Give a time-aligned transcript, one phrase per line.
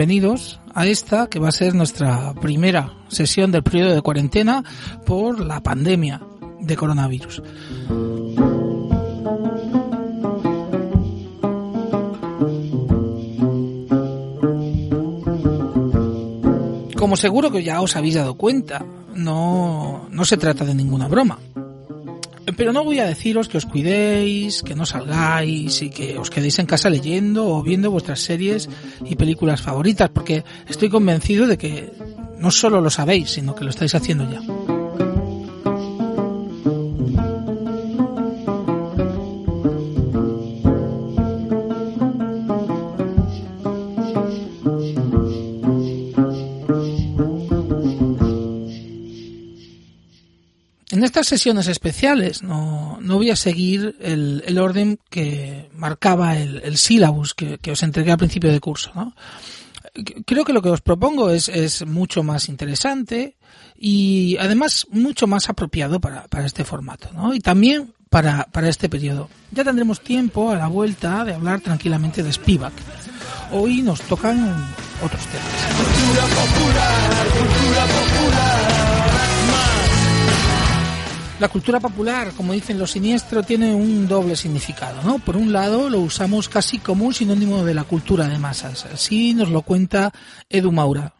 [0.00, 4.64] bienvenidos a esta que va a ser nuestra primera sesión del periodo de cuarentena
[5.04, 6.22] por la pandemia
[6.58, 7.42] de coronavirus.
[16.96, 18.82] Como seguro que ya os habéis dado cuenta,
[19.14, 21.38] no, no se trata de ninguna broma.
[22.60, 26.58] Pero no voy a deciros que os cuidéis, que no salgáis y que os quedéis
[26.58, 28.68] en casa leyendo o viendo vuestras series
[29.02, 31.90] y películas favoritas, porque estoy convencido de que
[32.36, 34.42] no solo lo sabéis, sino que lo estáis haciendo ya.
[51.10, 56.76] Estas sesiones especiales no, no voy a seguir el, el orden que marcaba el, el
[56.78, 58.92] sílabus que, que, os entregué al principio de curso.
[58.94, 59.12] ¿no?
[60.24, 63.36] Creo que lo que os propongo es, es mucho más interesante
[63.76, 67.34] y además mucho más apropiado para, para este formato ¿no?
[67.34, 69.28] y también para, para este periodo.
[69.50, 72.72] Ya tendremos tiempo a la vuelta de hablar tranquilamente de Spivak.
[73.50, 74.38] Hoy nos tocan
[75.02, 75.50] otros temas.
[81.40, 85.18] La cultura popular, como dicen los siniestros, tiene un doble significado, ¿no?
[85.20, 88.84] Por un lado, lo usamos casi como un sinónimo de la cultura de masas.
[88.84, 90.12] Así nos lo cuenta
[90.50, 91.14] Edu Maura.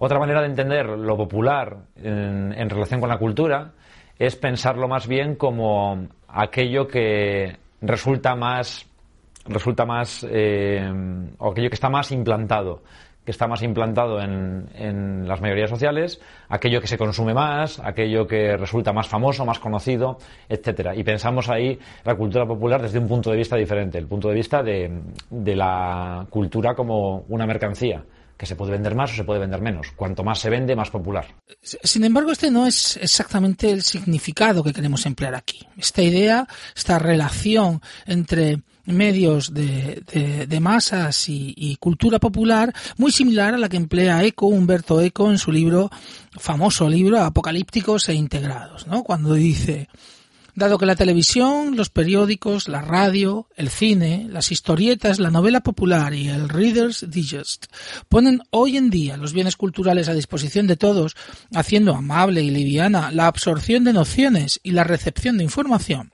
[0.00, 3.70] Otra manera de entender lo popular en, relación con la cultura
[4.18, 8.84] es pensarlo más bien como aquello que resulta más
[9.44, 10.90] resulta más eh,
[11.38, 12.82] o aquello que está más implantado
[13.24, 18.26] que está más implantado en, en, las mayorías sociales, aquello que se consume más, aquello
[18.26, 20.96] que resulta más famoso, más conocido, etcétera.
[20.96, 24.34] Y pensamos ahí la cultura popular desde un punto de vista diferente, el punto de
[24.34, 28.04] vista de, de la cultura como una mercancía
[28.42, 29.92] que se puede vender más o se puede vender menos.
[29.92, 31.26] Cuanto más se vende, más popular.
[31.62, 35.64] Sin embargo, este no es exactamente el significado que queremos emplear aquí.
[35.76, 40.02] Esta idea, esta relación entre medios de,
[40.48, 45.30] de, masas y, y, cultura popular, muy similar a la que emplea Eco, Humberto Eco,
[45.30, 45.90] en su libro,
[46.32, 49.02] famoso libro, Apocalípticos e Integrados, ¿no?
[49.02, 49.88] Cuando dice,
[50.54, 56.12] Dado que la televisión, los periódicos, la radio, el cine, las historietas, la novela popular
[56.12, 57.66] y el Reader's Digest
[58.10, 61.16] ponen hoy en día los bienes culturales a disposición de todos,
[61.54, 66.12] haciendo amable y liviana la absorción de nociones y la recepción de información,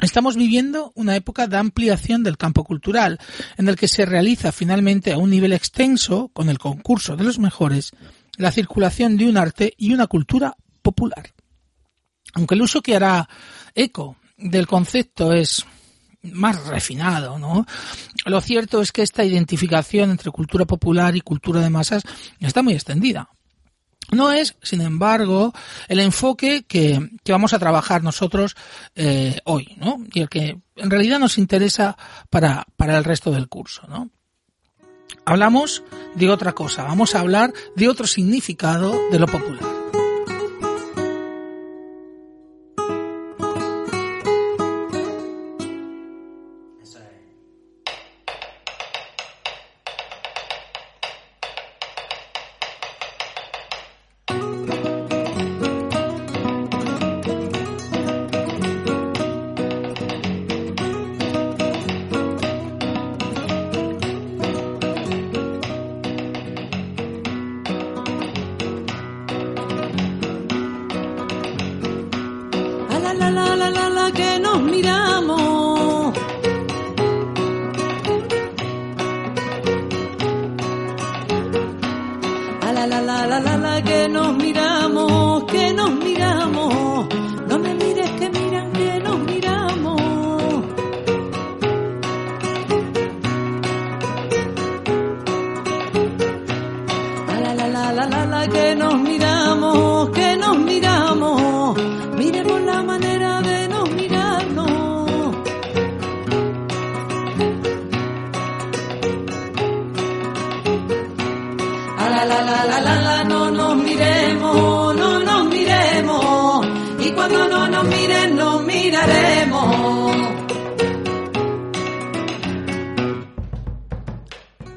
[0.00, 3.18] Estamos viviendo una época de ampliación del campo cultural,
[3.56, 7.40] en el que se realiza finalmente a un nivel extenso, con el concurso de los
[7.40, 7.90] mejores,
[8.36, 11.32] la circulación de un arte y una cultura popular.
[12.34, 13.28] Aunque el uso que hará
[13.74, 15.66] eco del concepto es
[16.22, 17.66] más refinado, ¿no?
[18.24, 22.02] Lo cierto es que esta identificación entre cultura popular y cultura de masas
[22.38, 23.30] está muy extendida.
[24.10, 25.52] No es, sin embargo,
[25.88, 28.56] el enfoque que, que vamos a trabajar nosotros
[28.94, 29.98] eh, hoy, ¿no?
[30.12, 31.96] Y el que en realidad nos interesa
[32.30, 34.10] para, para el resto del curso, ¿no?
[35.26, 35.82] Hablamos
[36.14, 39.77] de otra cosa, vamos a hablar de otro significado de lo popular.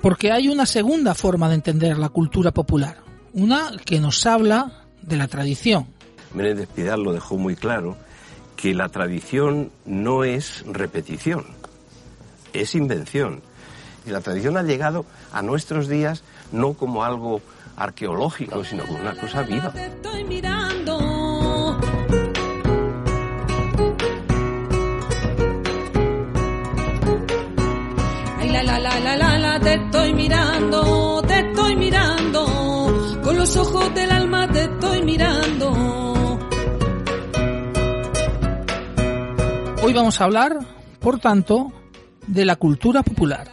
[0.01, 2.97] Porque hay una segunda forma de entender la cultura popular,
[3.33, 5.88] una que nos habla de la tradición.
[6.33, 7.97] Menéndez Pidal lo dejó muy claro,
[8.55, 11.45] que la tradición no es repetición,
[12.53, 13.41] es invención.
[14.05, 17.42] Y la tradición ha llegado a nuestros días no como algo
[17.77, 19.74] arqueológico, sino como una cosa viva.
[19.75, 21.00] estoy mirando.
[28.38, 32.45] Ay, la, la, la, la, la, la, te estoy mirando, te estoy mirando.
[33.24, 35.71] Con los ojos del alma te estoy mirando.
[39.83, 40.59] Hoy vamos a hablar,
[41.00, 41.71] por tanto,
[42.27, 43.51] de la cultura popular.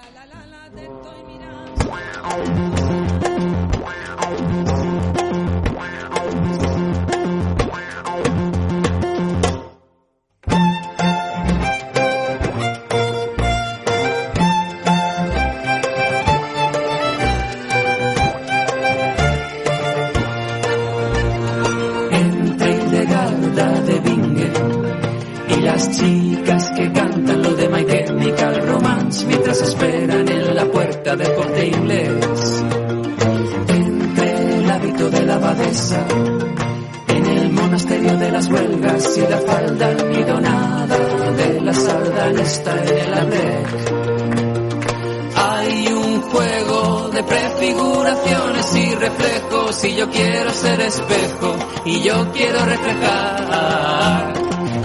[49.99, 54.33] Yo quiero ser espejo y yo quiero reflejar.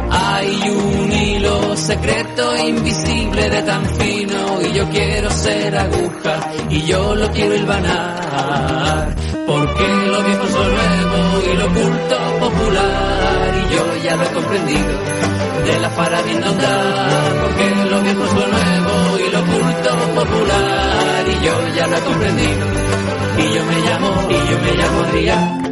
[0.10, 7.14] Hay un hilo secreto invisible de tan fino y yo quiero ser aguja y yo
[7.14, 9.16] lo quiero hilvanar.
[9.46, 14.34] Porque lo viejo es lo nuevo y lo oculto popular y yo ya lo he
[14.34, 14.94] comprendido
[15.66, 17.40] de la farabindonda.
[17.44, 22.02] Porque lo viejo es lo nuevo y lo oculto popular y yo ya lo he
[22.02, 23.13] comprendido
[23.44, 25.64] y yo me llamo y yo me llamo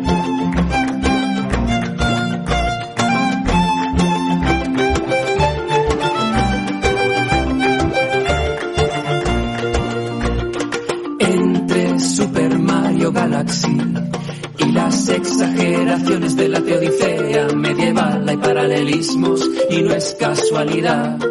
[11.20, 13.78] entre Super Mario Galaxy
[14.58, 21.31] y las exageraciones de la teodicea medieval hay paralelismos y no es casualidad.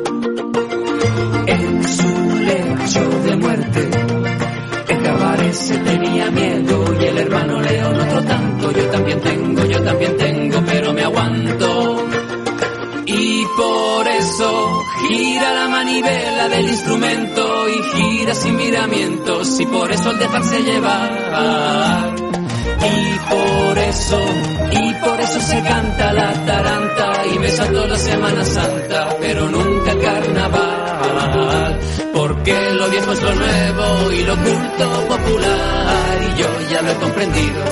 [17.13, 22.15] Y gira sin miramientos y por eso el dejarse llevar.
[22.83, 24.21] Y por eso,
[24.73, 29.99] y por eso se canta la taranta y me salto la Semana Santa, pero nunca
[29.99, 31.81] carnaval.
[32.15, 36.95] Porque lo viejo es lo nuevo y lo culto popular y yo ya lo he
[36.95, 37.65] comprendido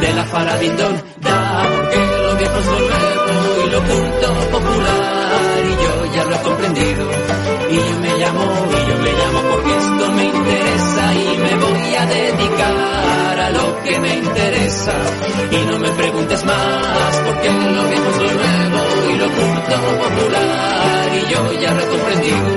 [0.00, 5.70] de la faradindón da porque lo viejo es lo nuevo y lo culto popular y
[5.82, 7.35] yo ya lo he comprendido
[7.70, 11.94] y yo me llamo y yo me llamo porque esto me interesa y me voy
[11.94, 14.94] a dedicar a lo que me interesa.
[15.50, 18.80] Y no me preguntes más porque lo viejo es lo nuevo
[19.10, 22.48] y lo culto popular y yo ya lo he comprendido.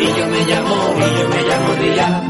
[0.00, 2.22] Y yo me llamo y yo me llamo Díaz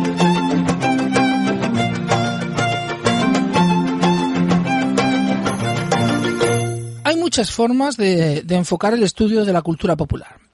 [7.06, 10.44] Hay muchas formas de, de enfocar el estudio de la cultura popular.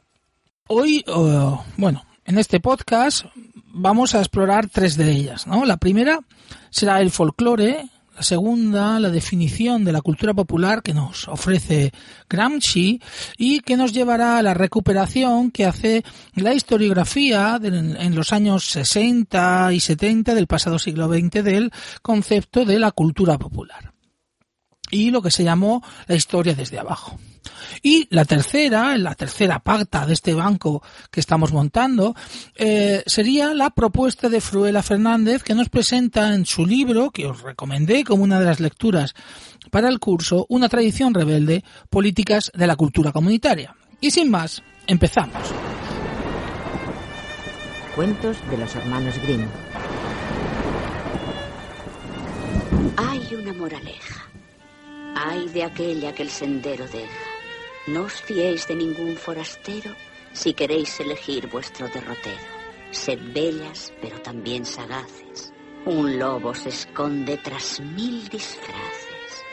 [0.73, 3.25] Hoy, eh, bueno, en este podcast
[3.73, 5.65] vamos a explorar tres de ellas, ¿no?
[5.65, 6.21] La primera
[6.71, 11.91] será el folclore, la segunda, la definición de la cultura popular que nos ofrece
[12.29, 13.03] Gramsci
[13.37, 16.05] y que nos llevará a la recuperación que hace
[16.37, 22.79] la historiografía en los años 60 y 70 del pasado siglo XX del concepto de
[22.79, 23.93] la cultura popular
[24.91, 27.19] y lo que se llamó la historia desde abajo.
[27.83, 32.15] Y la tercera, la tercera pacta de este banco que estamos montando,
[32.57, 37.43] eh, sería la propuesta de Fruela Fernández que nos presenta en su libro, que os
[37.43, 39.15] recomendé como una de las lecturas
[39.71, 43.75] para el curso, Una tradición rebelde, políticas de la cultura comunitaria.
[44.01, 45.43] Y sin más, empezamos.
[47.95, 49.47] Cuentos de los hermanos Grimm.
[52.97, 54.30] Hay una moraleja.
[55.23, 57.27] Hay de aquella que el sendero deja.
[57.89, 59.95] No os fiéis de ningún forastero
[60.33, 62.49] si queréis elegir vuestro derrotero.
[62.91, 65.53] Sed bellas, pero también sagaces.
[65.85, 69.45] Un lobo se esconde tras mil disfraces.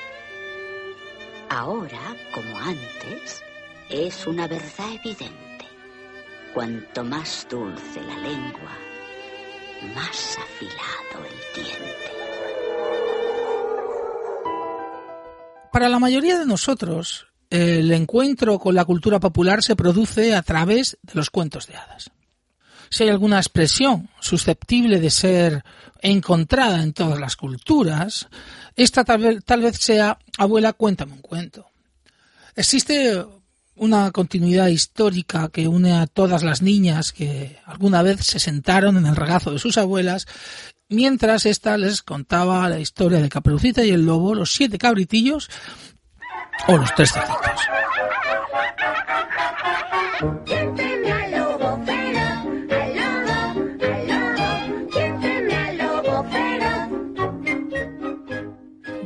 [1.50, 3.43] Ahora, como antes,
[3.89, 5.65] es una verdad evidente.
[6.53, 8.77] Cuanto más dulce la lengua,
[9.93, 12.16] más afilado el diente.
[15.77, 20.98] Para la mayoría de nosotros, el encuentro con la cultura popular se produce a través
[21.03, 22.10] de los cuentos de hadas.
[22.89, 25.63] si hay alguna expresión susceptible de ser
[26.01, 28.27] encontrada en todas las culturas,
[28.75, 31.67] esta tal vez, sea abuela, cuéntame un cuento.
[32.55, 33.24] Existe
[33.75, 39.05] una continuidad histórica que une a todas las niñas que alguna vez se sentaron en
[39.05, 40.25] el regazo de sus abuelas
[40.89, 45.50] mientras ésta les contaba la historia de Caperucita y el Lobo, los siete cabritillos
[46.67, 47.62] o los tres cerditos.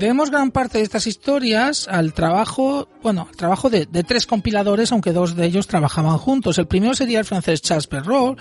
[0.01, 5.13] Debemos gran parte de estas historias al trabajo, bueno, al trabajo de, tres compiladores, aunque
[5.13, 6.57] dos de ellos trabajaban juntos.
[6.57, 8.39] El primero sería el francés Charles Perrault,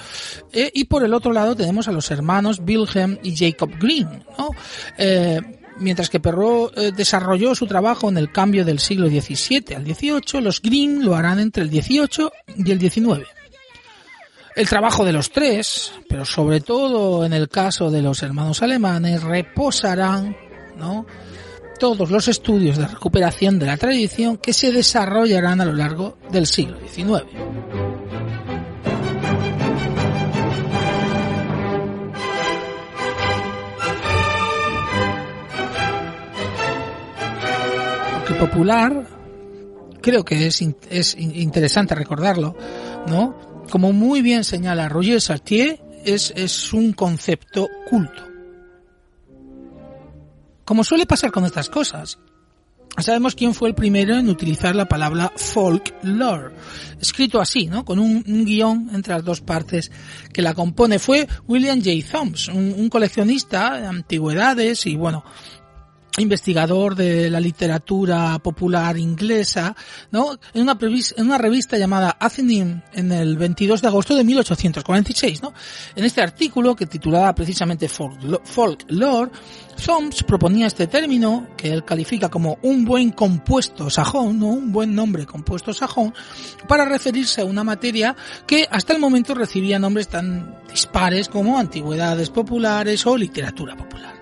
[0.55, 4.49] eh, y por el otro lado tenemos a los hermanos Wilhelm y Jacob Green, ¿no?
[4.97, 5.39] Eh,
[5.77, 10.41] mientras que Perrault eh, desarrolló su trabajo en el cambio del siglo XVII al XVIII,
[10.41, 13.29] los Green lo harán entre el XVIII y el XIX.
[14.57, 19.23] El trabajo de los tres, pero sobre todo en el caso de los hermanos alemanes,
[19.23, 20.35] reposarán,
[20.79, 21.05] ¿no?
[21.81, 26.47] Todos los estudios de recuperación de la tradición que se desarrollarán a lo largo del
[26.47, 27.25] siglo XIX.
[38.13, 39.07] Porque popular,
[40.03, 42.55] creo que es, es interesante recordarlo,
[43.09, 43.65] ¿no?
[43.71, 48.30] Como muy bien señala Roger Sartier, es, es un concepto culto
[50.71, 52.21] como suele pasar con estas cosas,
[52.97, 56.55] sabemos quién fue el primero en utilizar la palabra folklore,
[57.01, 57.85] escrito así, ¿no?
[57.85, 59.91] Con un, guion entre las dos partes
[60.33, 61.01] que la compone.
[61.01, 62.09] Fue William J.
[62.09, 65.25] Thoms, un coleccionista de antigüedades y, bueno,
[66.21, 69.75] investigador de la literatura popular inglesa,
[70.11, 70.39] ¿no?
[70.55, 75.53] En una, en una revista llamada Athenaeum en el 22 de agosto de 1846, ¿no?
[75.95, 79.31] En este artículo que titulaba precisamente Folklore,
[79.85, 84.95] Thoms proponía este término que él califica como un buen compuesto sajón, no un buen
[84.95, 86.13] nombre compuesto sajón,
[86.69, 88.15] para referirse a una materia
[88.47, 94.20] que hasta el momento recibía nombres tan dispares como antigüedades populares o literatura popular.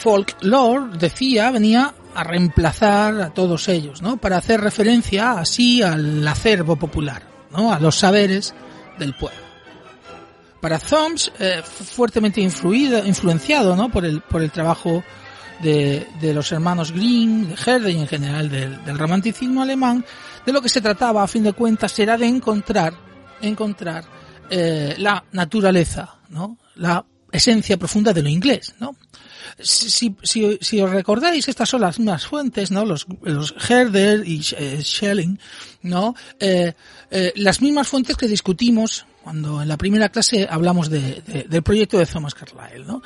[0.00, 4.16] Folklore, decía, venía a reemplazar a todos ellos, ¿no?
[4.16, 7.72] Para hacer referencia así al acervo popular, ¿no?
[7.72, 8.54] A los saberes
[8.98, 9.38] del pueblo.
[10.60, 13.90] Para Thoms, eh, fuertemente influido, influenciado, ¿no?
[13.90, 15.04] Por el, por el trabajo
[15.62, 20.04] de, de los hermanos Grimm, de Herder y en general del, del romanticismo alemán,
[20.44, 22.94] de lo que se trataba, a fin de cuentas, era de encontrar,
[23.42, 24.04] encontrar
[24.48, 26.58] eh, la naturaleza, ¿no?
[26.76, 28.96] La esencia profunda de lo inglés, ¿no?
[29.58, 32.84] si, si, si, os recordáis, estas son las mismas fuentes, ¿no?
[32.84, 35.38] Los, los Herder y eh, Schelling,
[35.82, 36.14] ¿no?
[36.38, 36.72] Eh,
[37.10, 41.98] eh, las mismas fuentes que discutimos cuando en la primera clase hablamos de, del proyecto
[41.98, 43.02] de Thomas Carlyle, ¿no?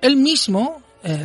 [0.00, 0.82] Él mismo,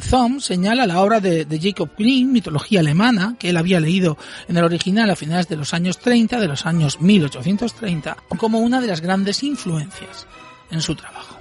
[0.09, 4.57] Thom, señala la obra de, de, Jacob Grimm, mitología alemana, que él había leído en
[4.57, 8.87] el original a finales de los años 30, de los años 1830, como una de
[8.87, 10.25] las grandes influencias
[10.71, 11.34] en su trabajo.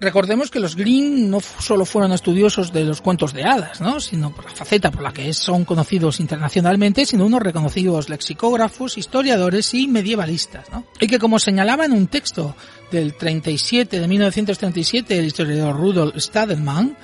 [0.00, 4.00] Recordemos que los Green no solo fueron estudiosos de los cuentos de hadas, ¿no?
[4.00, 9.74] sino por la faceta por la que son conocidos internacionalmente, sino unos reconocidos lexicógrafos, historiadores
[9.74, 10.70] y medievalistas.
[10.70, 10.86] ¿no?
[10.98, 12.56] Y que como señalaba en un texto
[12.90, 16.96] del 37, de 1937, el historiador Rudolf Stadelmann,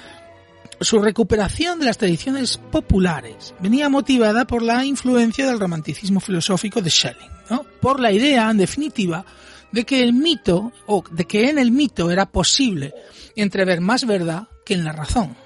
[0.81, 6.89] su recuperación de las tradiciones populares venía motivada por la influencia del romanticismo filosófico de
[6.89, 7.63] Schelling, ¿no?
[7.81, 9.25] por la idea, en definitiva,
[9.73, 12.95] de que el mito, o de que en el mito era posible
[13.35, 15.37] entrever más verdad que en la razón.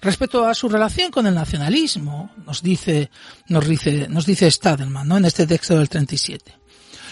[0.00, 3.10] Respecto a su relación con el nacionalismo, nos dice,
[3.48, 5.16] nos dice, nos dice Stadelman, ¿no?
[5.16, 6.52] En este texto del 37.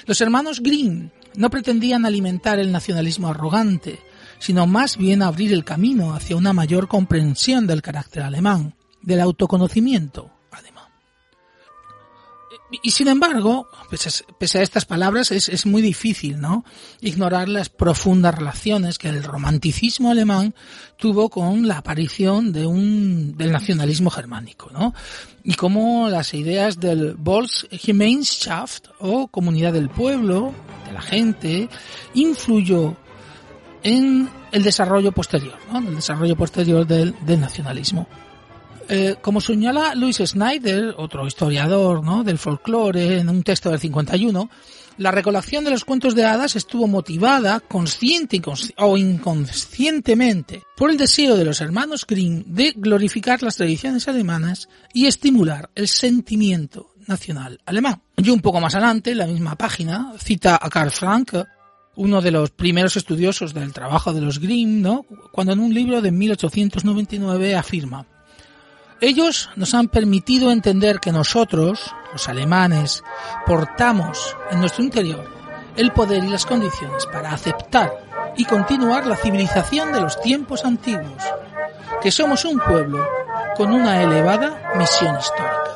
[0.07, 4.01] Los hermanos Green no pretendían alimentar el nacionalismo arrogante,
[4.39, 10.34] sino más bien abrir el camino hacia una mayor comprensión del carácter alemán, del autoconocimiento,
[12.71, 16.65] y sin embargo, pese a, estas palabras, es, muy difícil, ¿no?
[17.01, 20.55] Ignorar las profundas relaciones que el romanticismo alemán
[20.97, 24.95] tuvo con la aparición de un, del nacionalismo germánico, ¿no?
[25.45, 30.55] Y cómo las ideas del Volksgemeinschaft o comunidad del pueblo,
[30.87, 31.69] de la gente,
[32.15, 32.97] influyó
[33.83, 35.79] en el desarrollo posterior, ¿no?
[35.79, 38.09] El desarrollo posterior del, del nacionalismo.
[38.89, 42.23] Eh, como señala Luis Snyder, otro historiador ¿no?
[42.23, 44.51] del folclore, en un texto del 51,
[44.99, 48.41] la recolección de los cuentos de hadas estuvo motivada, consciente
[48.77, 55.07] o inconscientemente, por el deseo de los hermanos Grimm de glorificar las tradiciones alemanas y
[55.07, 58.03] estimular el sentimiento nacional alemán.
[58.17, 61.35] Y un poco más adelante, en la misma página, cita a Karl Frank,
[61.97, 65.07] uno de los primeros estudiosos del trabajo de los Grimm, ¿no?
[65.33, 68.07] cuando en un libro de 1899 afirma
[69.01, 73.03] ellos nos han permitido entender que nosotros, los alemanes,
[73.47, 75.25] portamos en nuestro interior
[75.77, 77.93] el poder y las condiciones para aceptar
[78.37, 81.23] y continuar la civilización de los tiempos antiguos,
[82.01, 83.07] que somos un pueblo
[83.57, 85.74] con una elevada misión histórica.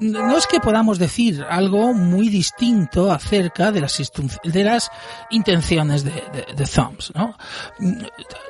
[0.00, 4.90] No es que podamos decir algo muy distinto acerca de las, de las
[5.30, 6.70] intenciones de, de,
[7.14, 7.36] ¿no?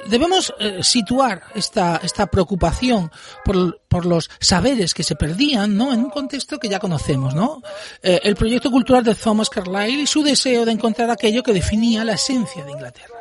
[0.08, 3.10] Debemos eh, situar esta, esta preocupación
[3.44, 5.92] por, por, los saberes que se perdían, ¿no?
[5.92, 7.62] En un contexto que ya conocemos, ¿no?
[8.02, 12.04] Eh, el proyecto cultural de Thomas Carlyle y su deseo de encontrar aquello que definía
[12.04, 13.13] la esencia de Inglaterra.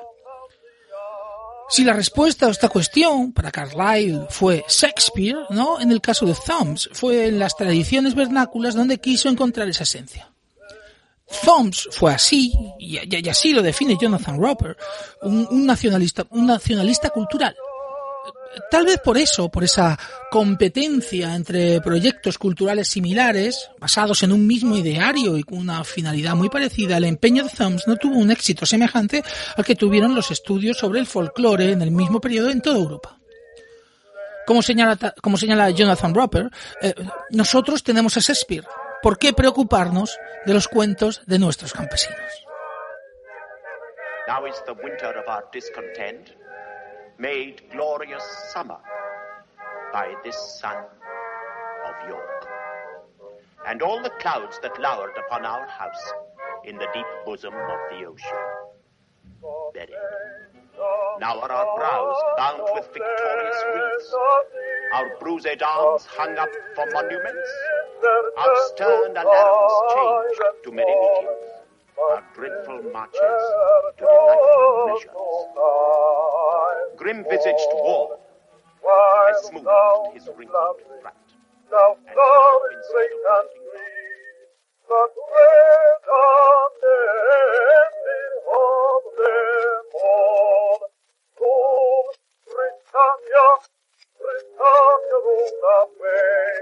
[1.74, 5.82] Si la respuesta a esta cuestión para Carlyle fue Shakespeare, ¿no?
[5.82, 10.32] En el caso de Thumbs fue en las tradiciones vernáculas donde quiso encontrar esa esencia.
[11.44, 14.77] Thumbs fue así, y, así lo define Jonathan Roper,
[15.24, 17.56] un, nacionalista, un nacionalista cultural
[18.70, 19.98] tal vez por eso, por esa
[20.30, 26.50] competencia entre proyectos culturales similares, basados en un mismo ideario y con una finalidad muy
[26.50, 29.24] parecida, el empeño de Thumbs no tuvo un éxito semejante
[29.56, 33.20] al que tuvieron los estudios sobre el folclore en el mismo periodo en toda Europa.
[34.46, 36.50] Como señala, como señala Jonathan Roper,
[36.82, 36.94] eh,
[37.30, 38.66] nosotros tenemos a Shakespeare.
[39.02, 42.20] ¿Por qué preocuparnos de los cuentos de nuestros campesinos?
[47.17, 48.80] Made glorious summer
[49.91, 52.47] by this sun of York.
[53.67, 56.13] And all the clouds that lowered upon our house
[56.65, 58.43] in the deep bosom of the ocean.
[59.73, 59.89] Buried.
[61.19, 64.15] Now are our brows bound with victorious wreaths,
[64.93, 67.49] our bruised arms hung up for monuments,
[68.38, 71.45] our stern alarms changed to merry meetings,
[72.02, 76.33] our dreadful marches to delightful measures.
[77.04, 78.18] Grim-visaged war
[78.88, 83.46] has smoothed his wrinkled front, and now instead of
[84.88, 85.12] but
[86.08, 87.00] on the
[87.84, 90.80] ending of them all.
[91.44, 92.13] Oh,
[92.48, 93.48] Britannia,
[94.16, 96.56] Britannia, rule away.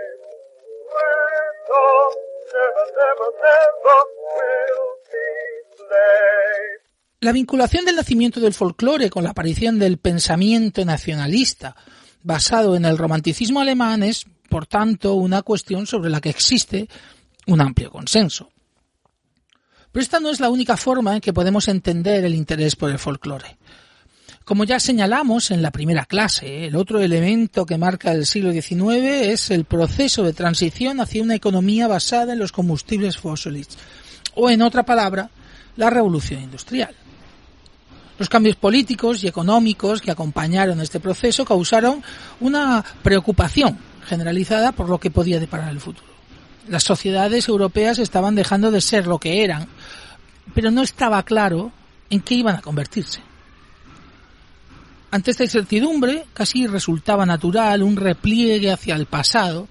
[0.90, 2.18] Britain,
[2.50, 4.02] never, never, never
[4.34, 4.82] will
[7.24, 11.76] La vinculación del nacimiento del folclore con la aparición del pensamiento nacionalista
[12.24, 16.90] basado en el romanticismo alemán es, por tanto, una cuestión sobre la que existe
[17.46, 18.50] un amplio consenso.
[19.92, 22.98] Pero esta no es la única forma en que podemos entender el interés por el
[22.98, 23.60] folclore.
[24.44, 28.96] Como ya señalamos en la primera clase, el otro elemento que marca el siglo XIX
[29.06, 33.68] es el proceso de transición hacia una economía basada en los combustibles fósiles,
[34.34, 35.30] o en otra palabra,
[35.76, 36.96] la revolución industrial.
[38.22, 42.04] Los cambios políticos y económicos que acompañaron este proceso causaron
[42.40, 46.06] una preocupación generalizada por lo que podía deparar el futuro.
[46.68, 49.68] Las sociedades europeas estaban dejando de ser lo que eran,
[50.54, 51.72] pero no estaba claro
[52.12, 53.22] en qué iban a convertirse.
[55.10, 59.68] Ante esta incertidumbre, casi resultaba natural un repliegue hacia el pasado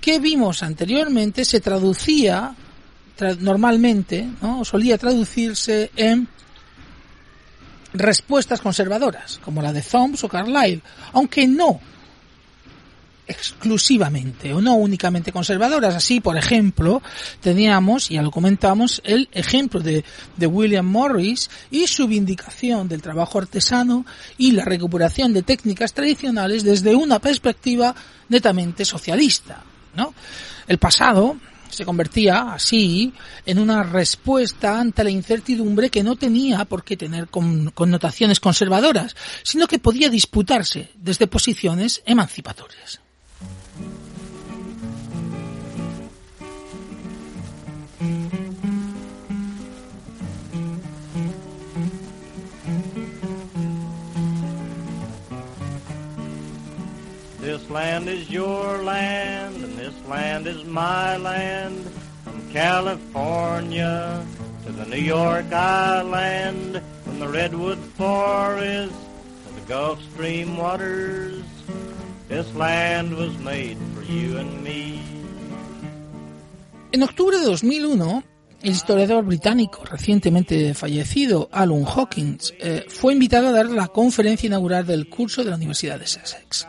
[0.00, 2.54] que vimos anteriormente se traducía
[3.40, 4.64] normalmente ¿no?
[4.64, 6.28] solía traducirse en
[7.98, 10.82] respuestas conservadoras, como la de Thoms o Carlyle,
[11.12, 11.80] aunque no
[13.28, 15.94] exclusivamente o no únicamente conservadoras.
[15.94, 17.02] Así, por ejemplo,
[17.40, 20.04] teníamos, ya lo comentamos, el ejemplo de,
[20.36, 24.06] de, William Morris y su vindicación del trabajo artesano
[24.38, 27.94] y la recuperación de técnicas tradicionales desde una perspectiva
[28.30, 29.62] netamente socialista.
[29.94, 30.14] ¿no?
[30.66, 31.36] El pasado
[31.70, 33.12] se convertía así
[33.46, 39.66] en una respuesta ante la incertidumbre que no tenía por qué tener connotaciones conservadoras, sino
[39.66, 43.00] que podía disputarse desde posiciones emancipatorias
[60.08, 61.84] land is my land.
[62.24, 64.24] From California
[64.64, 71.44] to the New York Island, from the Redwood Forest to the Gulf Stream waters.
[72.28, 75.00] This land was made for you and me.
[76.92, 78.24] En octubre de 2001,
[78.62, 84.86] el historiador británico recientemente fallecido, Alan Hawkins, eh, fue invitado a dar la conferencia inaugural
[84.86, 86.66] del curso de la Universidad de Sussex.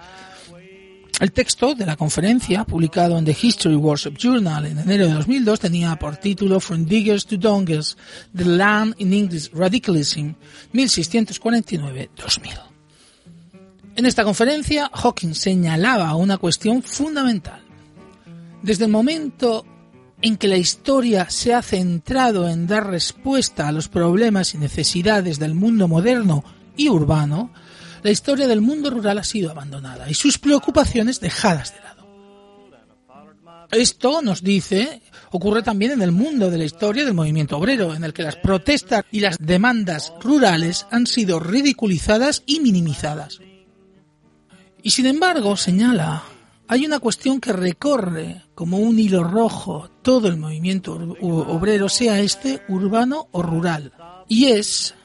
[1.20, 5.60] El texto de la conferencia, publicado en The History Worship Journal en enero de 2002,
[5.60, 7.98] tenía por título From Diggers to Dongers,
[8.36, 10.32] The Land in English Radicalism,
[10.74, 12.70] 1649-2000.
[13.98, 17.62] En esta conferencia, Hawkins señalaba una cuestión fundamental.
[18.62, 19.66] Desde el momento
[20.22, 25.38] en que la historia se ha centrado en dar respuesta a los problemas y necesidades
[25.38, 26.46] del mundo moderno
[26.78, 27.52] y urbano,
[28.04, 32.00] la historia del mundo rural ha sido abandonada y sus preocupaciones dejadas de lado.
[33.72, 38.04] Esto nos dice, ocurre también en el mundo de la historia del movimiento obrero, en
[38.04, 43.40] el que las protestas y las demandas rurales han sido ridiculizadas y minimizadas.
[44.82, 46.24] Y sin embargo, señala,
[46.68, 52.62] hay una cuestión que recorre como un hilo rojo todo el movimiento obrero, sea este
[52.70, 53.94] urbano o rural,
[54.28, 54.96] y es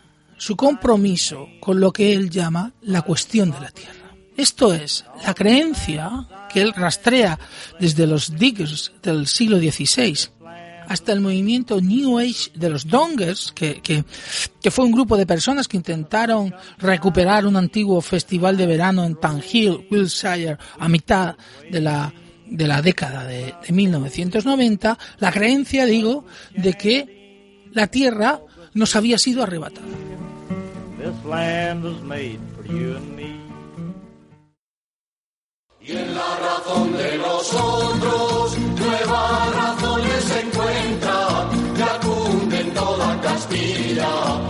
[0.45, 4.15] su compromiso con lo que él llama la cuestión de la tierra.
[4.37, 7.39] Esto es, la creencia que él rastrea
[7.81, 10.29] desde los diggers del siglo XVI
[10.87, 14.05] hasta el movimiento New Age de los Dongers, que,
[14.71, 19.87] fue un grupo de personas que intentaron recuperar un antiguo festival de verano en Tanhill,
[19.91, 21.37] Wiltshire, a mitad
[21.71, 22.13] de la,
[22.45, 28.43] de la década de, de 1990, la creencia, digo, de que la tierra
[28.75, 30.04] nos había sido arrebatada.
[31.15, 33.41] This land was made for you and me.
[35.81, 43.21] Y en la razón de los otros, nuevas razones se encuentran, ya cunde en toda
[43.21, 44.44] Castilla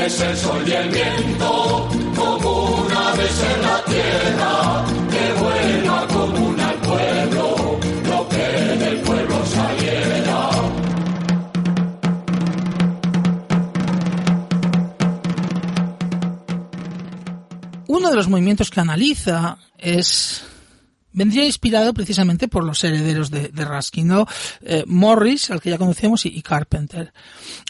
[0.00, 6.60] Común es el sol y el viento, comuna de ser la tierra, que vuelva común
[6.60, 10.50] al pueblo, no que del pueblo saliera.
[17.86, 20.49] Uno de los movimientos que analiza es
[21.12, 24.26] vendría inspirado precisamente por los herederos de, de Ruskin, ¿no?
[24.62, 27.12] Eh, Morris, al que ya conocemos, y, y, Carpenter,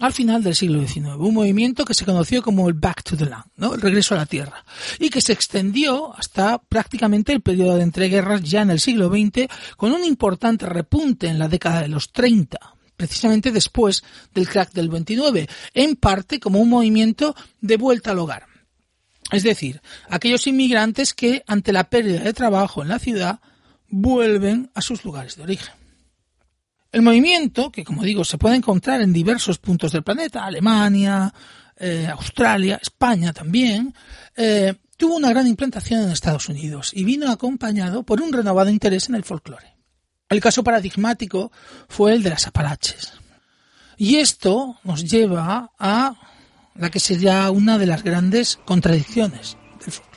[0.01, 1.17] al final del siglo XIX.
[1.19, 3.75] Un movimiento que se conoció como el Back to the Land, ¿no?
[3.75, 4.65] El regreso a la tierra.
[4.99, 9.49] Y que se extendió hasta prácticamente el periodo de entreguerras ya en el siglo XX,
[9.77, 12.59] con un importante repunte en la década de los 30
[12.97, 18.50] precisamente después del crack del 29, en parte como un movimiento de vuelta al hogar.
[19.31, 23.41] Es decir, aquellos inmigrantes que, ante la pérdida de trabajo en la ciudad,
[23.89, 25.75] vuelven a sus lugares de origen.
[26.93, 31.33] El movimiento, que como digo se puede encontrar en diversos puntos del planeta, Alemania,
[31.77, 33.95] eh, Australia, España también,
[34.37, 39.09] eh, tuvo una gran implantación en Estados Unidos y vino acompañado por un renovado interés
[39.09, 39.77] en el folclore.
[40.29, 41.53] El caso paradigmático
[41.89, 43.13] fue el de las Apalaches.
[43.97, 46.15] Y esto nos lleva a
[46.81, 50.11] la que sería una de las grandes contradicciones del folclore.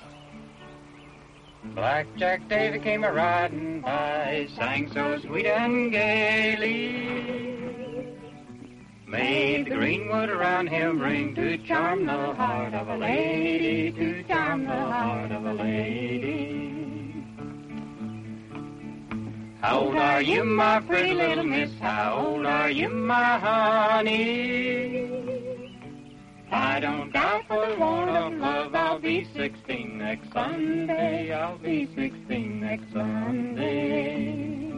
[1.75, 7.33] Black Jack Davy came a riding by, sang so sweet and gaily.
[9.05, 14.65] Made the greenwood around him ring to charm the heart of a lady, to charm
[14.65, 16.73] the heart of a lady.
[19.61, 21.71] How old are you, my pretty little miss?
[21.79, 25.12] How old are you, my honey?
[26.53, 31.33] I don't doubt for the want of love I'll be 16 next Sunday.
[31.33, 34.69] I'll be 16 next Sunday.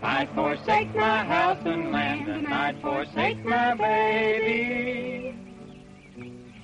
[0.00, 5.34] I'd forsake my house and land and I'd forsake my baby.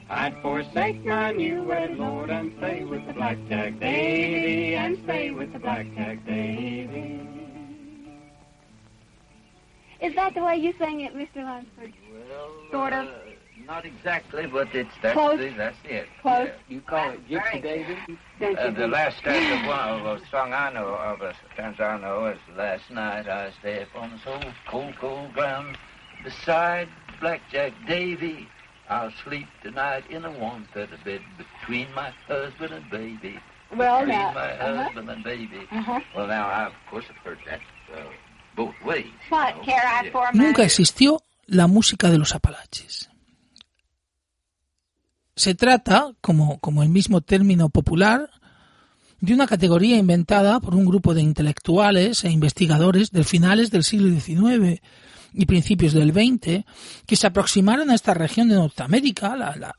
[0.09, 5.53] I'd forsake my new wed lord and stay with the blackjack Davy and stay with
[5.53, 7.21] the blackjack Davy.
[10.01, 11.43] Is that the way you sang it, Mr.
[11.43, 11.93] Lunsford?
[12.29, 13.07] Well, Sort of.
[13.09, 13.13] uh,
[13.67, 15.39] not exactly, but it's that's Close.
[15.39, 16.07] the, that's it.
[16.23, 16.51] Close.
[16.69, 17.99] You call it Gypsy David?
[18.39, 18.71] Thank Uh, you.
[18.73, 22.27] the last stanza of one of a song I know of a stanza I know
[22.27, 25.79] is last night I stepped on so cold, cold ground
[26.23, 26.89] beside
[27.21, 28.49] Blackjack Davy.
[28.89, 33.39] I'll sleep tonight in the warmth of the bed between my husband and baby.
[33.75, 34.83] Well, Please, now, my uh-huh.
[34.85, 35.61] husband and baby.
[35.73, 36.01] Uh-huh.
[36.15, 37.61] Well, now, I, of course, I've heard that
[37.97, 38.03] uh,
[38.55, 39.07] both ways.
[39.31, 40.45] What, care I for my...
[40.45, 43.09] Nunca existió la música de los Apalaches.
[45.37, 48.31] Se trata, como, como el mismo término popular,
[49.21, 54.09] de una categoría inventada por un grupo de intelectuales e investigadores de finales del siglo
[54.21, 54.81] XIX
[55.37, 56.65] y principios del XX
[57.07, 59.75] que se aproximaron a esta región de Norteamérica, la-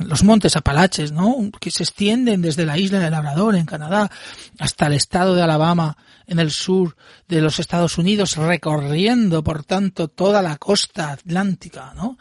[0.00, 1.36] los montes Apalaches, ¿no?
[1.60, 4.10] que se extienden desde la isla de Labrador en Canadá
[4.58, 5.96] hasta el estado de Alabama
[6.26, 6.96] en el sur
[7.28, 12.18] de los Estados Unidos, recorriendo por tanto toda la costa atlántica, ¿no?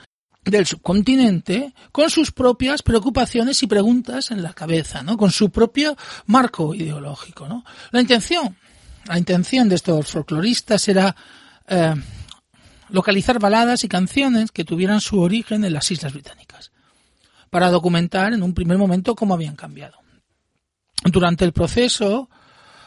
[0.49, 5.17] Del subcontinente con sus propias preocupaciones y preguntas en la cabeza, ¿no?
[5.17, 7.63] Con su propio marco ideológico, ¿no?
[7.91, 8.55] La intención,
[9.05, 11.15] la intención de estos folcloristas era
[11.67, 11.95] eh,
[12.89, 16.71] localizar baladas y canciones que tuvieran su origen en las Islas Británicas,
[17.49, 19.99] para documentar en un primer momento cómo habían cambiado.
[21.03, 22.29] Durante el proceso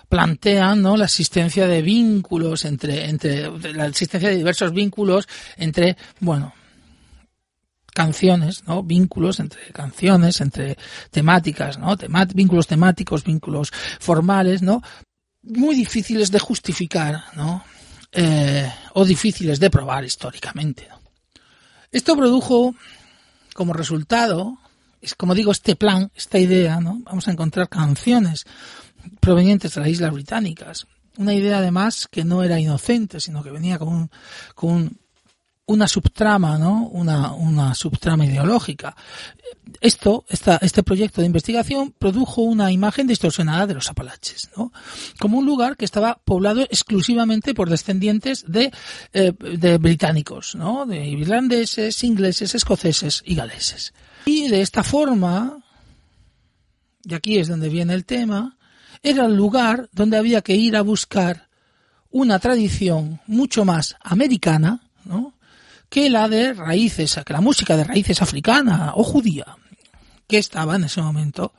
[0.09, 0.97] plantean ¿no?
[0.97, 6.53] la existencia de vínculos entre, entre la existencia de diversos vínculos entre, bueno,
[7.95, 8.83] canciones, ¿no?
[8.83, 10.77] Vínculos entre canciones, entre
[11.11, 11.97] temáticas, ¿no?
[12.35, 14.83] Vínculos temáticos, vínculos formales, ¿no?
[15.43, 17.65] Muy difíciles de justificar, ¿no?
[18.13, 20.89] Eh, o difíciles de probar históricamente.
[21.91, 22.75] Esto produjo
[23.55, 24.59] como resultado,
[25.01, 27.01] es como digo, este plan, esta idea, ¿no?
[27.05, 28.45] Vamos a encontrar canciones
[29.21, 30.87] provenientes de las Islas Británicas.
[31.19, 34.11] Una idea además que no era inocente, sino que venía con un,
[34.55, 34.99] con un
[35.67, 36.89] una subtrama, ¿no?
[36.89, 38.97] Una, una subtrama ideológica.
[39.81, 44.73] Esto, esta, este proyecto de investigación produjo una imagen distorsionada de los Apalaches, ¿no?
[45.21, 48.73] Como un lugar que estaba poblado exclusivamente por descendientes de,
[49.13, 50.85] eh, de británicos, ¿no?
[50.85, 53.95] De irlandeses, ingleses, escoceses y galeses.
[54.27, 55.59] Y de esta forma,
[57.05, 58.57] y aquí es donde viene el tema,
[59.03, 61.49] era el lugar donde había que ir a buscar
[62.11, 65.35] una tradición mucho más americana, ¿no?
[65.93, 69.45] Que la de raíces, que la música de raíces africana o judía,
[70.27, 71.53] que estaba en ese momento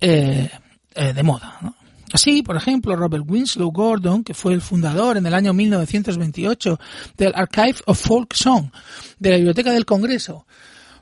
[0.00, 0.48] eh,
[0.94, 1.58] eh, de moda.
[1.60, 1.74] ¿no?
[2.12, 6.78] Así, por ejemplo, Robert Winslow Gordon, que fue el fundador en el año 1928
[7.16, 8.70] del Archive of Folk Song
[9.18, 10.46] de la Biblioteca del Congreso,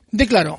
[0.09, 0.57] declaró,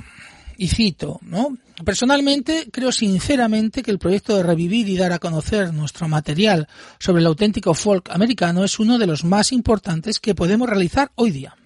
[0.56, 1.58] y cito, ¿no?
[1.84, 6.68] Personalmente creo sinceramente que el proyecto de revivir y dar a conocer nuestro material
[7.00, 11.32] sobre el auténtico folk americano es uno de los más importantes que podemos realizar hoy
[11.32, 11.56] día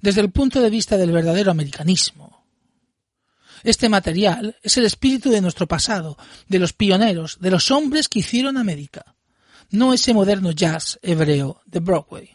[0.00, 2.44] desde el punto de vista del verdadero americanismo.
[3.62, 6.16] Este material es el espíritu de nuestro pasado,
[6.48, 9.14] de los pioneros, de los hombres que hicieron América,
[9.70, 12.30] no ese moderno jazz hebreo de Broadway.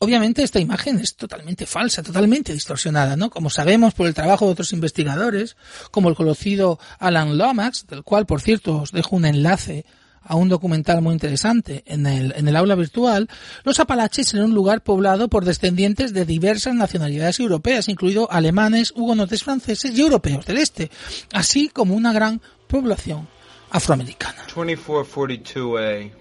[0.00, 3.30] Obviamente esta imagen es totalmente falsa, totalmente distorsionada, ¿no?
[3.30, 5.56] Como sabemos por el trabajo de otros investigadores,
[5.90, 9.84] como el conocido Alan Lomax, del cual por cierto os dejo un enlace
[10.22, 13.28] a un documental muy interesante en el, en el aula virtual,
[13.64, 19.42] los Apalaches eran un lugar poblado por descendientes de diversas nacionalidades europeas, incluidos alemanes, hugonotes
[19.42, 20.90] franceses y europeos del este,
[21.32, 23.28] así como una gran población
[23.70, 24.46] afroamericana.
[24.54, 26.12] 2442A.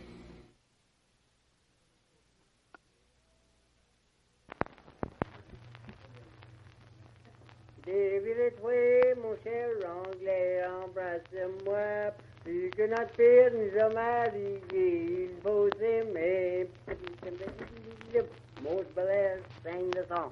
[12.48, 14.62] You cannot fear somebody
[15.36, 16.16] impose him.
[18.64, 20.32] Most blessed sang the song.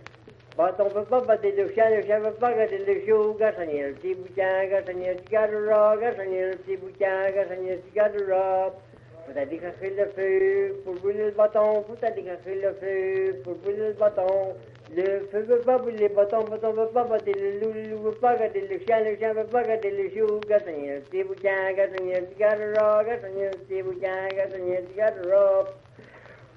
[0.61, 1.71] Lusha, Pugadilishuga, señor Tibuyaga, señor Tigaroga, señor Tibuyaga, señor Tigaroga.
[1.71, 4.11] Putalika Hilbaton, Pugadilisha, Putalika Hilbaton, Pugadilisha, Baton papa de lucha, lucha paga de luchuga, señor
[4.11, 8.91] tibuchaga, señor tigaroga, señor tibuchaga, señor tigaroga.
[9.25, 13.55] Puta diga que le feu, pour brûler le bâton, puta diga que le feu, pour
[13.55, 14.55] brûler le bâton.
[14.93, 18.01] Le feu veut pas brûler le bâton, bâton veut pas battre le loup, le loup
[18.01, 22.23] veut pas garder le chien, le chien veut pas garder le chouga, señor tibuchaga, señor
[22.33, 25.71] tigaroga, señor tibuchaga, señor tigaroga.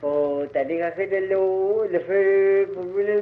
[0.01, 3.21] Faut de l'eau, le feu, pour brûler.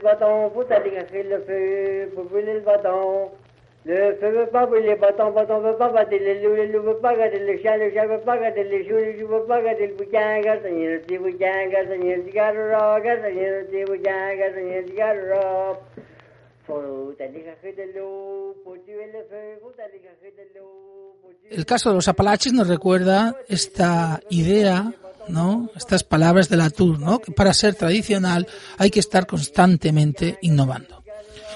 [21.51, 24.93] El caso de los Apalaches nos recuerda esta idea,
[25.29, 25.71] ¿no?
[25.77, 27.19] Estas palabras de la Tour, ¿no?
[27.19, 28.47] Que para ser tradicional
[28.79, 31.03] hay que estar constantemente innovando.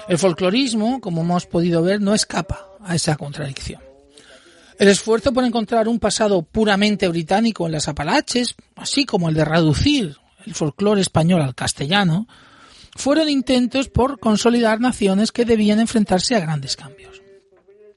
[0.07, 3.81] El folclorismo, como hemos podido ver, no escapa a esa contradicción.
[4.79, 9.43] El esfuerzo por encontrar un pasado puramente británico en las Apalaches, así como el de
[9.43, 12.27] reducir el folclore español al castellano,
[12.95, 17.21] fueron intentos por consolidar naciones que debían enfrentarse a grandes cambios.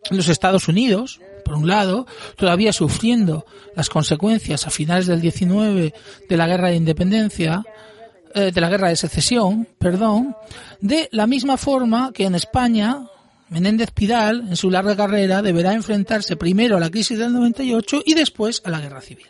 [0.08, 3.44] Los Estados Unidos, por un lado, todavía sufriendo
[3.76, 5.92] las consecuencias a finales del 19
[6.28, 7.62] de la guerra de independencia,
[8.34, 10.36] eh, de la guerra de secesión, perdón,
[10.80, 13.06] de la misma forma que en España,
[13.50, 18.14] Menéndez Pidal, en su larga carrera, deberá enfrentarse primero a la crisis del 98 y
[18.14, 19.26] después a la guerra civil.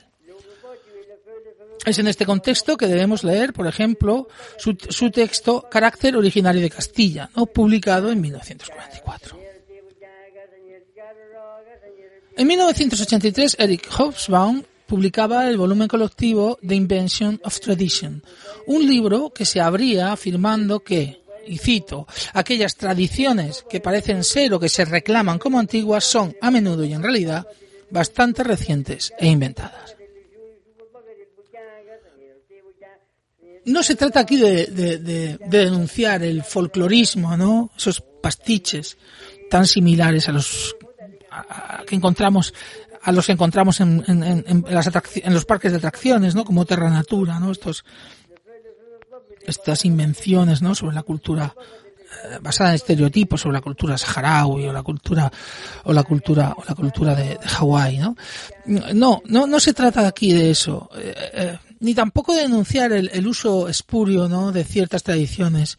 [1.86, 4.28] Es en este contexto que debemos leer, por ejemplo,
[4.58, 7.46] su, su texto Carácter originario de Castilla, ¿no?
[7.46, 9.49] publicado en 1944.
[12.40, 18.22] En 1983, Eric Hobsbawm publicaba el volumen colectivo The Invention of Tradition,
[18.66, 24.58] un libro que se abría afirmando que, y cito, aquellas tradiciones que parecen ser o
[24.58, 27.46] que se reclaman como antiguas son, a menudo y en realidad,
[27.90, 29.94] bastante recientes e inventadas.
[33.66, 37.70] No se trata aquí de, de, de, de denunciar el folclorismo, ¿no?
[37.76, 38.96] Esos pastiches
[39.50, 40.74] tan similares a los
[41.48, 42.54] a, que encontramos
[43.02, 46.44] a los que encontramos en, en, en, en los parques de atracciones, ¿no?
[46.44, 47.50] Como Terra Natura, ¿no?
[47.50, 47.84] Estos,
[49.46, 50.74] estas invenciones, ¿no?
[50.74, 51.54] Sobre la cultura
[52.24, 55.30] eh, basada en estereotipos sobre la cultura saharaui o la cultura
[55.84, 58.16] o la cultura o la cultura de, de Hawái, ¿no?
[58.66, 63.10] No, no, no se trata aquí de eso, eh, eh, ni tampoco de denunciar el,
[63.12, 64.52] el uso espurio, ¿no?
[64.52, 65.78] De ciertas tradiciones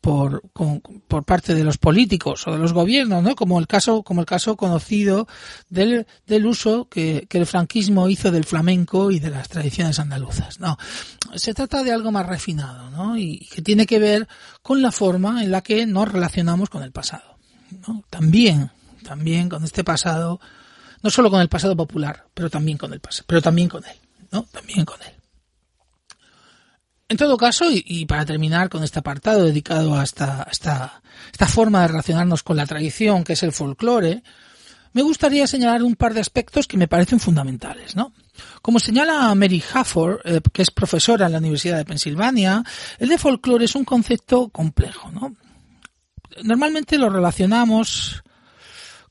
[0.00, 3.36] por, con, por parte de los políticos o de los gobiernos, ¿no?
[3.36, 5.28] Como el caso, como el caso conocido
[5.68, 10.60] del, del uso que, que el franquismo hizo del flamenco y de las tradiciones andaluzas.
[10.60, 10.78] No.
[11.34, 13.16] Se trata de algo más refinado, ¿no?
[13.16, 14.28] Y que tiene que ver
[14.62, 17.36] con la forma en la que nos relacionamos con el pasado.
[17.86, 18.02] ¿no?
[18.10, 18.70] También,
[19.04, 20.40] también con este pasado,
[21.02, 23.96] no solo con el pasado popular, pero también con el pero también con él,
[24.32, 24.42] ¿no?
[24.44, 25.19] También con él.
[27.10, 31.80] En todo caso, y, para terminar con este apartado dedicado a esta, esta, esta forma
[31.80, 34.22] de relacionarnos con la tradición, que es el folclore,
[34.92, 38.12] me gustaría señalar un par de aspectos que me parecen fundamentales, ¿no?
[38.62, 42.62] Como señala Mary Hafford, eh, que es profesora en la Universidad de Pensilvania,
[43.00, 45.34] el de folclore es un concepto complejo, ¿no?
[46.44, 48.22] Normalmente lo relacionamos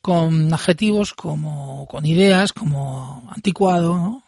[0.01, 4.23] con adjetivos como, con ideas como anticuado, ¿no?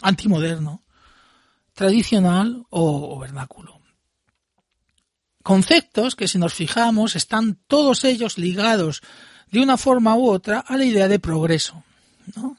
[0.00, 0.80] antimoderno,
[1.80, 3.80] tradicional o, vernáculo.
[5.42, 9.00] Conceptos que si nos fijamos están todos ellos ligados
[9.50, 11.82] de una forma u otra a la idea de progreso,
[12.36, 12.58] ¿no?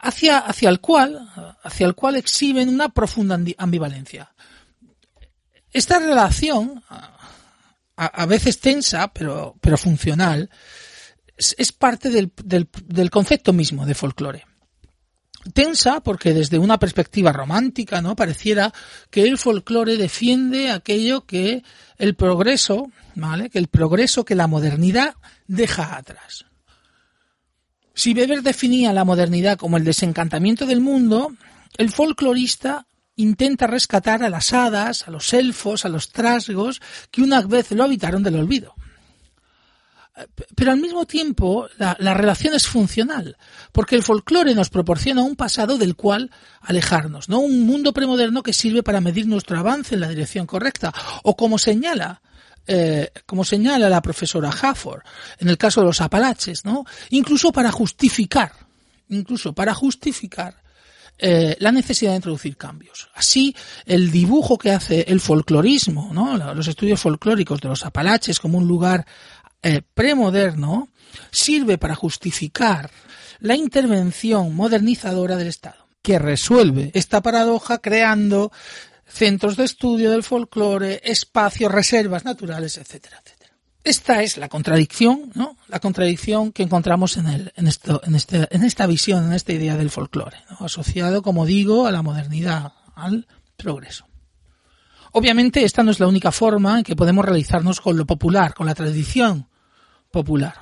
[0.00, 1.30] hacia, hacia, el cual,
[1.62, 4.34] hacia el cual exhiben una profunda ambivalencia.
[5.70, 6.82] Esta relación,
[7.96, 10.50] a, veces tensa, pero, pero funcional,
[11.36, 14.49] es, es parte del, del, del, concepto mismo de folclore.
[15.50, 18.16] Tensa porque desde una perspectiva romántica, ¿no?
[18.16, 18.72] Pareciera
[19.10, 21.62] que el folclore defiende aquello que
[21.98, 23.50] el progreso, ¿vale?
[23.50, 25.14] Que el progreso que la modernidad
[25.46, 26.46] deja atrás.
[27.94, 31.34] Si Weber definía la modernidad como el desencantamiento del mundo,
[31.76, 32.86] el folclorista
[33.16, 37.84] intenta rescatar a las hadas, a los elfos, a los trasgos que una vez lo
[37.84, 38.74] habitaron del olvido.
[40.54, 43.36] Pero al mismo tiempo la, la relación es funcional,
[43.72, 46.30] porque el folclore nos proporciona un pasado del cual
[46.60, 47.38] alejarnos, ¿no?
[47.40, 50.92] Un mundo premoderno que sirve para medir nuestro avance en la dirección correcta,
[51.22, 52.22] o como señala
[52.66, 55.02] eh, como señala la profesora Hafford,
[55.38, 56.84] en el caso de los Apalaches, ¿no?
[57.08, 58.52] Incluso para justificar,
[59.08, 60.54] incluso para justificar
[61.22, 63.10] eh, la necesidad de introducir cambios.
[63.14, 66.54] Así, el dibujo que hace el folclorismo, ¿no?
[66.54, 69.04] los estudios folclóricos de los Apalaches como un lugar
[69.62, 70.88] eh, premoderno,
[71.30, 72.90] sirve para justificar
[73.40, 78.52] la intervención modernizadora del Estado, que resuelve esta paradoja creando
[79.06, 83.40] centros de estudio del folclore, espacios, reservas naturales, etcétera, etcétera.
[83.82, 85.56] Esta es la contradicción, ¿no?
[85.68, 89.52] La contradicción que encontramos en el, en esto, en este, en esta visión, en esta
[89.52, 94.06] idea del folclore, asociado, como digo, a la modernidad, al progreso.
[95.12, 98.66] Obviamente, esta no es la única forma en que podemos realizarnos con lo popular, con
[98.66, 99.48] la tradición
[100.10, 100.54] popular.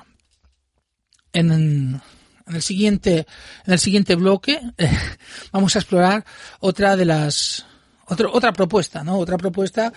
[1.33, 2.01] en,
[2.47, 3.27] el siguiente
[3.65, 4.59] en el siguiente bloque
[5.51, 6.25] vamos a explorar
[6.59, 7.65] otra de las
[8.05, 9.19] otra otra propuesta, ¿no?
[9.19, 9.93] Otra propuesta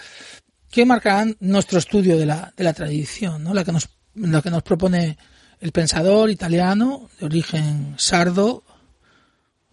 [0.71, 3.55] que marcarán nuestro estudio de la, de la tradición, ¿no?
[3.55, 5.17] La que nos la que nos propone
[5.61, 8.65] el pensador italiano de origen sardo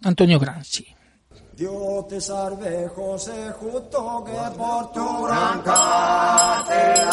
[0.02, 0.86] Antonio Gramsci.
[1.56, 5.62] Dio te salve José justo que por tu gran
[6.68, 7.06] Bien